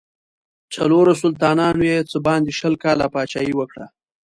[0.73, 3.85] څلورو سلطانانو یې څه باندې شل کاله پاچهي وکړه.